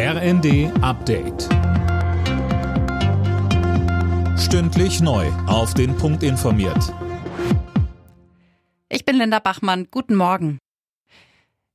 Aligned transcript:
RND 0.00 0.70
Update. 0.80 1.48
Stündlich 4.38 5.00
neu. 5.00 5.26
Auf 5.48 5.74
den 5.74 5.96
Punkt 5.96 6.22
informiert. 6.22 6.94
Ich 8.88 9.04
bin 9.04 9.16
Linda 9.16 9.40
Bachmann. 9.40 9.88
Guten 9.90 10.14
Morgen. 10.14 10.58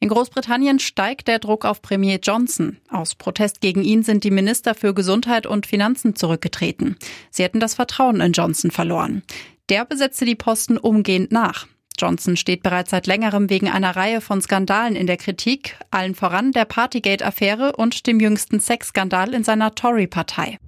In 0.00 0.08
Großbritannien 0.08 0.80
steigt 0.80 1.28
der 1.28 1.38
Druck 1.38 1.64
auf 1.64 1.80
Premier 1.80 2.18
Johnson. 2.20 2.78
Aus 2.88 3.14
Protest 3.14 3.60
gegen 3.60 3.84
ihn 3.84 4.02
sind 4.02 4.24
die 4.24 4.32
Minister 4.32 4.74
für 4.74 4.94
Gesundheit 4.94 5.46
und 5.46 5.68
Finanzen 5.68 6.16
zurückgetreten. 6.16 6.96
Sie 7.30 7.44
hätten 7.44 7.60
das 7.60 7.76
Vertrauen 7.76 8.20
in 8.20 8.32
Johnson 8.32 8.72
verloren. 8.72 9.22
Der 9.68 9.84
besetzte 9.84 10.24
die 10.24 10.34
Posten 10.34 10.76
umgehend 10.76 11.30
nach. 11.30 11.68
Johnson 11.98 12.36
steht 12.36 12.62
bereits 12.62 12.90
seit 12.90 13.06
längerem 13.06 13.50
wegen 13.50 13.68
einer 13.68 13.96
Reihe 13.96 14.20
von 14.20 14.40
Skandalen 14.40 14.96
in 14.96 15.06
der 15.06 15.16
Kritik, 15.16 15.76
allen 15.90 16.14
voran 16.14 16.52
der 16.52 16.64
Partygate-Affäre 16.64 17.76
und 17.76 18.06
dem 18.06 18.20
jüngsten 18.20 18.60
Sexskandal 18.60 19.34
in 19.34 19.44
seiner 19.44 19.74
Tory-Partei. 19.74 20.58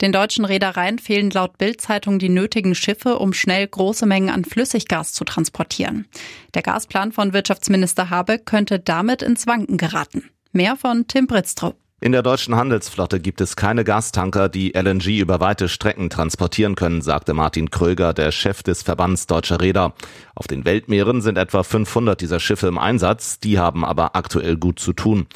Den 0.00 0.12
deutschen 0.12 0.44
Reedereien 0.44 0.98
fehlen 0.98 1.30
laut 1.30 1.56
Bild-Zeitung 1.56 2.18
die 2.18 2.28
nötigen 2.28 2.74
Schiffe, 2.74 3.18
um 3.18 3.32
schnell 3.32 3.66
große 3.66 4.06
Mengen 4.06 4.28
an 4.28 4.44
Flüssiggas 4.44 5.12
zu 5.12 5.24
transportieren. 5.24 6.06
Der 6.52 6.62
Gasplan 6.62 7.12
von 7.12 7.32
Wirtschaftsminister 7.32 8.10
Habeck 8.10 8.44
könnte 8.44 8.80
damit 8.80 9.22
ins 9.22 9.46
Wanken 9.46 9.78
geraten. 9.78 10.30
Mehr 10.52 10.76
von 10.76 11.06
Tim 11.06 11.26
Britztrup. 11.26 11.76
In 12.04 12.12
der 12.12 12.22
deutschen 12.22 12.54
Handelsflotte 12.54 13.18
gibt 13.18 13.40
es 13.40 13.56
keine 13.56 13.82
Gastanker, 13.82 14.50
die 14.50 14.74
LNG 14.74 15.20
über 15.20 15.40
weite 15.40 15.70
Strecken 15.70 16.10
transportieren 16.10 16.74
können, 16.74 17.00
sagte 17.00 17.32
Martin 17.32 17.70
Kröger, 17.70 18.12
der 18.12 18.30
Chef 18.30 18.62
des 18.62 18.82
Verbands 18.82 19.26
deutscher 19.26 19.62
Räder. 19.62 19.94
Auf 20.34 20.46
den 20.46 20.66
Weltmeeren 20.66 21.22
sind 21.22 21.38
etwa 21.38 21.62
500 21.62 22.20
dieser 22.20 22.40
Schiffe 22.40 22.66
im 22.66 22.76
Einsatz, 22.76 23.38
die 23.38 23.58
haben 23.58 23.86
aber 23.86 24.16
aktuell 24.16 24.58
gut 24.58 24.80
zu 24.80 24.92
tun. 24.92 25.28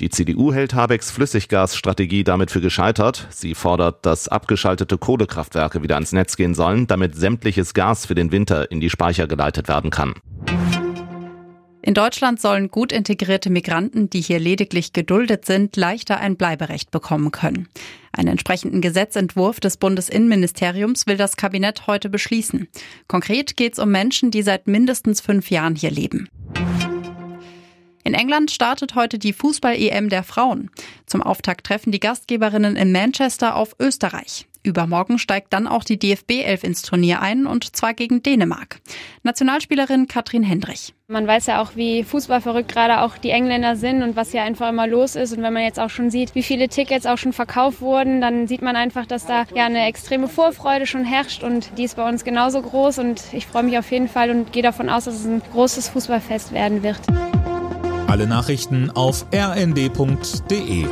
Die 0.00 0.10
CDU 0.10 0.52
hält 0.52 0.74
Habecks 0.74 1.12
Flüssiggasstrategie 1.12 2.24
damit 2.24 2.50
für 2.50 2.60
gescheitert. 2.60 3.28
Sie 3.30 3.54
fordert, 3.54 4.04
dass 4.04 4.26
abgeschaltete 4.26 4.98
Kohlekraftwerke 4.98 5.84
wieder 5.84 5.94
ans 5.94 6.10
Netz 6.10 6.36
gehen 6.36 6.54
sollen, 6.54 6.88
damit 6.88 7.14
sämtliches 7.14 7.72
Gas 7.72 8.04
für 8.04 8.16
den 8.16 8.32
Winter 8.32 8.68
in 8.72 8.80
die 8.80 8.90
Speicher 8.90 9.28
geleitet 9.28 9.68
werden 9.68 9.92
kann. 9.92 10.14
In 11.86 11.94
Deutschland 11.94 12.40
sollen 12.40 12.68
gut 12.72 12.90
integrierte 12.90 13.48
Migranten, 13.48 14.10
die 14.10 14.20
hier 14.20 14.40
lediglich 14.40 14.92
geduldet 14.92 15.44
sind, 15.44 15.76
leichter 15.76 16.18
ein 16.18 16.34
Bleiberecht 16.34 16.90
bekommen 16.90 17.30
können. 17.30 17.68
Einen 18.10 18.30
entsprechenden 18.30 18.80
Gesetzentwurf 18.80 19.60
des 19.60 19.76
Bundesinnenministeriums 19.76 21.06
will 21.06 21.16
das 21.16 21.36
Kabinett 21.36 21.86
heute 21.86 22.08
beschließen. 22.08 22.66
Konkret 23.06 23.56
geht 23.56 23.74
es 23.74 23.78
um 23.78 23.92
Menschen, 23.92 24.32
die 24.32 24.42
seit 24.42 24.66
mindestens 24.66 25.20
fünf 25.20 25.48
Jahren 25.48 25.76
hier 25.76 25.92
leben. 25.92 26.28
In 28.02 28.14
England 28.14 28.50
startet 28.50 28.96
heute 28.96 29.20
die 29.20 29.32
Fußball-EM 29.32 30.08
der 30.08 30.24
Frauen. 30.24 30.70
Zum 31.06 31.22
Auftakt 31.22 31.68
treffen 31.68 31.92
die 31.92 32.00
Gastgeberinnen 32.00 32.74
in 32.74 32.90
Manchester 32.90 33.54
auf 33.54 33.76
Österreich. 33.78 34.48
Übermorgen 34.66 35.18
steigt 35.18 35.52
dann 35.52 35.66
auch 35.66 35.84
die 35.84 35.98
DFB 35.98 36.44
11 36.44 36.64
ins 36.64 36.82
Turnier 36.82 37.22
ein 37.22 37.46
und 37.46 37.76
zwar 37.76 37.94
gegen 37.94 38.22
Dänemark. 38.22 38.80
Nationalspielerin 39.22 40.08
Katrin 40.08 40.42
Hendrich. 40.42 40.92
Man 41.08 41.26
weiß 41.26 41.46
ja 41.46 41.62
auch, 41.62 41.76
wie 41.76 42.02
fußballverrückt 42.02 42.70
gerade 42.70 43.00
auch 43.00 43.16
die 43.16 43.30
Engländer 43.30 43.76
sind 43.76 44.02
und 44.02 44.16
was 44.16 44.32
hier 44.32 44.42
einfach 44.42 44.68
immer 44.68 44.86
los 44.86 45.14
ist. 45.14 45.32
Und 45.36 45.42
wenn 45.42 45.52
man 45.52 45.62
jetzt 45.62 45.78
auch 45.78 45.90
schon 45.90 46.10
sieht, 46.10 46.34
wie 46.34 46.42
viele 46.42 46.68
Tickets 46.68 47.06
auch 47.06 47.16
schon 47.16 47.32
verkauft 47.32 47.80
wurden, 47.80 48.20
dann 48.20 48.48
sieht 48.48 48.60
man 48.60 48.74
einfach, 48.74 49.06
dass 49.06 49.24
da 49.24 49.44
ja 49.54 49.66
eine 49.66 49.86
extreme 49.86 50.26
Vorfreude 50.26 50.86
schon 50.86 51.04
herrscht 51.04 51.44
und 51.44 51.78
die 51.78 51.84
ist 51.84 51.96
bei 51.96 52.08
uns 52.08 52.24
genauso 52.24 52.60
groß. 52.60 52.98
Und 52.98 53.22
ich 53.32 53.46
freue 53.46 53.62
mich 53.62 53.78
auf 53.78 53.90
jeden 53.92 54.08
Fall 54.08 54.30
und 54.30 54.52
gehe 54.52 54.64
davon 54.64 54.88
aus, 54.88 55.04
dass 55.04 55.14
es 55.14 55.24
ein 55.24 55.42
großes 55.52 55.88
Fußballfest 55.90 56.52
werden 56.52 56.82
wird. 56.82 57.00
Alle 58.08 58.26
Nachrichten 58.26 58.90
auf 58.90 59.26
rnd.de 59.32 60.86